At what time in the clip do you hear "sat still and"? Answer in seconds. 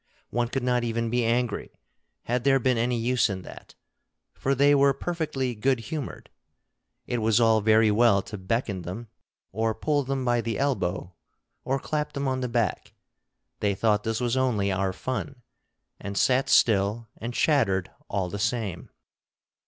16.17-17.35